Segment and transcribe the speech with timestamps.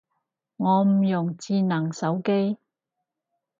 [0.57, 2.57] 我唔用智能手機